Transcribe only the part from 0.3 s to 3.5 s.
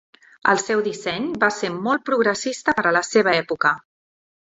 El seu disseny va ser molt progressista per a la seva